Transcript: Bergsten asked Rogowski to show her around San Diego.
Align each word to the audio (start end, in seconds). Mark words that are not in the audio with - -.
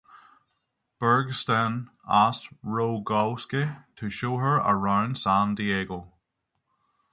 Bergsten 0.99 1.91
asked 2.09 2.49
Rogowski 2.65 3.83
to 3.97 4.09
show 4.09 4.37
her 4.37 4.55
around 4.55 5.19
San 5.19 5.53
Diego. 5.53 6.11